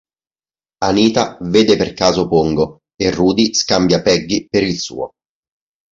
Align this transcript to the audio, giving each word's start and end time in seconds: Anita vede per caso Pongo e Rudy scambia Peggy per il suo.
Anita 0.79 1.37
vede 1.41 1.77
per 1.77 1.93
caso 1.93 2.27
Pongo 2.27 2.79
e 2.95 3.11
Rudy 3.11 3.53
scambia 3.53 4.01
Peggy 4.01 4.47
per 4.49 4.63
il 4.63 4.79
suo. 4.79 5.11